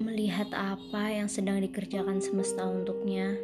melihat 0.00 0.52
apa 0.52 1.12
yang 1.12 1.28
sedang 1.28 1.60
dikerjakan 1.64 2.20
semesta 2.20 2.64
untuknya, 2.64 3.36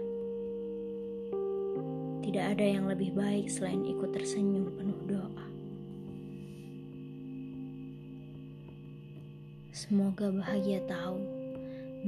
tidak 2.25 2.57
ada 2.57 2.65
yang 2.65 2.89
lebih 2.89 3.13
baik 3.13 3.49
selain 3.49 3.85
ikut 3.85 4.13
tersenyum 4.13 4.73
penuh 4.77 5.01
doa. 5.05 5.47
Semoga 9.73 10.33
bahagia 10.33 10.81
tahu 10.89 11.21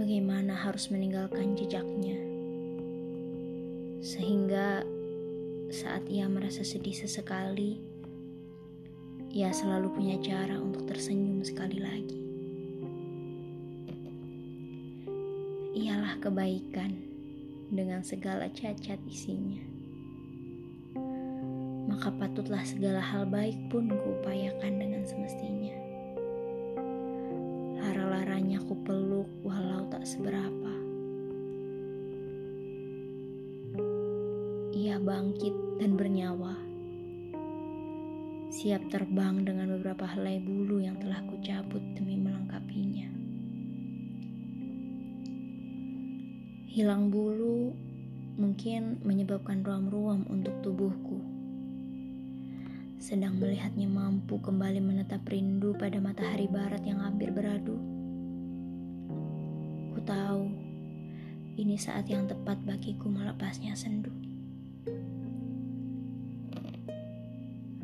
bagaimana 0.00 0.56
harus 0.56 0.88
meninggalkan 0.88 1.56
jejaknya, 1.56 2.16
sehingga 4.04 4.84
saat 5.72 6.04
ia 6.08 6.28
merasa 6.28 6.64
sedih 6.64 6.94
sesekali, 6.94 7.80
ia 9.34 9.50
selalu 9.50 9.90
punya 9.92 10.16
cara 10.22 10.56
untuk 10.60 10.86
tersenyum 10.86 11.42
sekali 11.42 11.80
lagi. 11.82 12.23
Ialah 15.74 16.22
kebaikan 16.22 16.94
dengan 17.74 17.98
segala 18.06 18.46
cacat 18.46 18.94
isinya. 19.10 19.58
Maka 21.90 22.14
patutlah 22.14 22.62
segala 22.62 23.02
hal 23.02 23.26
baik 23.26 23.58
pun 23.74 23.90
kuupayakan 23.90 24.70
dengan 24.78 25.02
semestinya. 25.02 25.74
Lara-laranya 27.82 28.62
ku 28.62 28.78
peluk 28.86 29.26
walau 29.42 29.82
tak 29.90 30.06
seberapa. 30.06 30.70
Ia 34.78 35.02
bangkit 35.02 35.82
dan 35.82 35.98
bernyawa. 35.98 36.54
Siap 38.54 38.94
terbang 38.94 39.42
dengan 39.42 39.74
beberapa 39.74 40.06
helai 40.06 40.38
bulu 40.38 40.78
yang 40.78 41.02
telah 41.02 41.18
kucabut 41.26 41.82
demi 41.98 42.14
melengkapinya. 42.14 43.23
Hilang 46.74 47.06
bulu 47.06 47.70
mungkin 48.34 48.98
menyebabkan 49.06 49.62
ruam-ruam 49.62 50.26
untuk 50.26 50.58
tubuhku. 50.58 51.22
Sedang 52.98 53.38
melihatnya 53.38 53.86
mampu 53.86 54.42
kembali 54.42 54.82
menetap 54.82 55.22
rindu 55.30 55.70
pada 55.78 56.02
matahari 56.02 56.50
barat 56.50 56.82
yang 56.82 56.98
hampir 56.98 57.30
beradu. 57.30 57.78
Ku 59.94 60.02
tahu 60.02 60.50
ini 61.62 61.78
saat 61.78 62.10
yang 62.10 62.26
tepat 62.26 62.58
bagiku 62.66 63.06
melepasnya 63.06 63.78
sendu. 63.78 64.10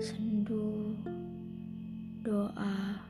Sendu 0.03 0.99
doa 2.27 3.07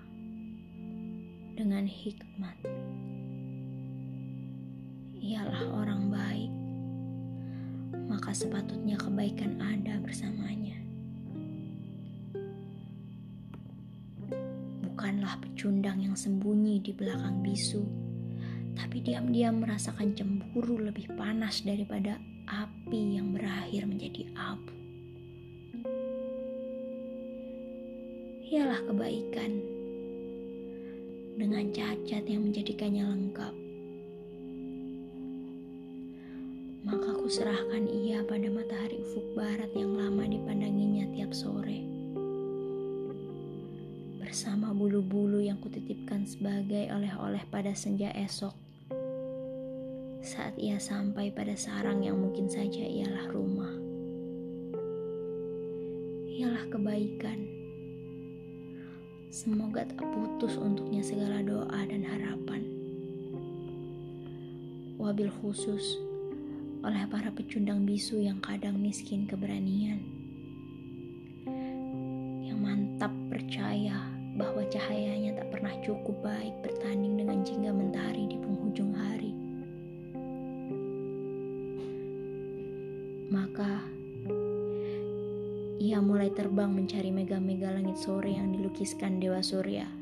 dengan 1.56 1.88
hikmat 1.88 2.68
ialah 5.30 5.62
orang 5.70 6.10
baik, 6.10 6.52
maka 8.10 8.34
sepatutnya 8.34 8.98
kebaikan 8.98 9.62
ada 9.62 10.02
bersamanya. 10.02 10.74
Bukanlah 14.82 15.38
pecundang 15.38 16.02
yang 16.02 16.18
sembunyi 16.18 16.82
di 16.82 16.90
belakang 16.90 17.46
bisu, 17.46 17.86
tapi 18.74 19.06
diam-diam 19.06 19.62
merasakan 19.62 20.18
cemburu 20.18 20.82
lebih 20.82 21.06
panas 21.14 21.62
daripada 21.62 22.18
api 22.50 23.14
yang 23.14 23.30
berakhir 23.30 23.86
menjadi 23.86 24.26
abu. 24.34 24.74
Ialah 28.50 28.82
kebaikan 28.82 29.62
dengan 31.38 31.70
cacat 31.70 32.26
yang 32.26 32.50
menjadikannya 32.50 33.06
lengkap 33.06 33.59
maka 36.80 37.12
ku 37.12 37.28
serahkan 37.28 37.84
ia 37.84 38.24
pada 38.24 38.48
matahari 38.48 39.04
ufuk 39.04 39.36
barat 39.36 39.68
yang 39.76 39.92
lama 39.92 40.24
dipandanginya 40.24 41.12
tiap 41.12 41.36
sore. 41.36 41.84
Bersama 44.16 44.72
bulu-bulu 44.72 45.44
yang 45.44 45.60
kutitipkan 45.60 46.24
sebagai 46.24 46.88
oleh-oleh 46.88 47.44
pada 47.52 47.76
senja 47.76 48.08
esok. 48.16 48.56
Saat 50.24 50.56
ia 50.56 50.80
sampai 50.80 51.28
pada 51.32 51.52
sarang 51.52 52.00
yang 52.00 52.16
mungkin 52.16 52.48
saja 52.48 52.84
ialah 52.84 53.28
rumah. 53.28 53.72
Ialah 56.32 56.64
kebaikan. 56.72 57.38
Semoga 59.28 59.84
tak 59.84 60.00
putus 60.00 60.56
untuknya 60.56 61.04
segala 61.04 61.44
doa 61.44 61.80
dan 61.84 62.02
harapan. 62.02 62.64
Wabil 65.00 65.32
khusus, 65.40 65.96
oleh 66.80 67.04
para 67.12 67.28
pecundang 67.28 67.84
bisu 67.84 68.24
yang 68.24 68.40
kadang 68.40 68.80
miskin 68.80 69.28
keberanian. 69.28 70.00
Yang 72.40 72.58
mantap 72.58 73.12
percaya 73.28 74.00
bahwa 74.40 74.64
cahayanya 74.72 75.36
tak 75.36 75.52
pernah 75.52 75.76
cukup 75.84 76.16
baik 76.24 76.56
bertanding 76.64 77.20
dengan 77.20 77.44
jingga 77.44 77.72
mentari 77.76 78.24
di 78.32 78.36
penghujung 78.40 78.92
hari. 78.96 79.32
Maka 83.28 83.84
ia 85.76 86.00
mulai 86.00 86.32
terbang 86.32 86.72
mencari 86.72 87.12
mega-mega 87.12 87.76
langit 87.76 88.00
sore 88.00 88.32
yang 88.32 88.56
dilukiskan 88.56 89.20
Dewa 89.20 89.44
Surya. 89.44 89.99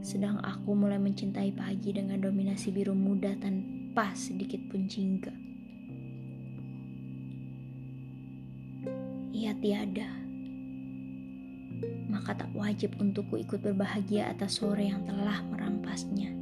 Sedang 0.00 0.40
aku 0.40 0.72
mulai 0.72 0.96
mencintai 0.96 1.52
pagi 1.52 1.92
dengan 1.92 2.16
dominasi 2.24 2.72
biru 2.72 2.96
muda 2.96 3.36
tanpa 3.36 4.16
sedikit 4.16 4.64
pun 4.72 4.88
jingga. 4.88 5.32
Ia 9.36 9.52
tiada, 9.60 10.08
maka 12.08 12.32
tak 12.32 12.50
wajib 12.56 12.96
untukku 12.96 13.40
ikut 13.44 13.60
berbahagia 13.60 14.32
atas 14.32 14.56
sore 14.60 14.88
yang 14.88 15.04
telah 15.04 15.44
merampasnya. 15.52 16.32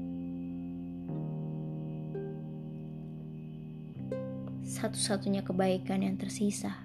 Satu-satunya 4.63 5.43
kebaikan 5.43 6.07
yang 6.07 6.15
tersisa 6.15 6.79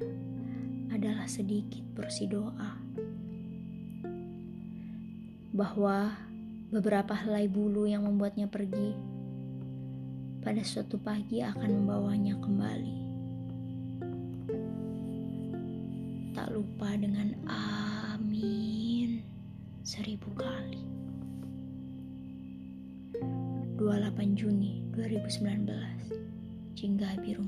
adalah 0.89 1.29
sedikit 1.29 1.85
porsi 1.93 2.25
doa 2.25 2.81
bahwa 5.53 6.32
beberapa 6.73 7.13
helai 7.13 7.45
bulu 7.45 7.85
yang 7.85 8.01
membuatnya 8.09 8.49
pergi 8.49 8.97
pada 10.41 10.65
suatu 10.65 10.97
pagi 10.97 11.45
akan 11.45 11.69
membawanya 11.69 12.33
kembali. 12.41 12.97
Tak 16.33 16.49
lupa 16.49 16.97
dengan 16.97 17.37
amin 17.45 19.21
seribu 19.85 20.33
kali. 20.33 20.81
28 23.77 24.33
Juni 24.33 24.81
2019 24.97 26.73
Jingga 26.73 27.21
Biru 27.21 27.45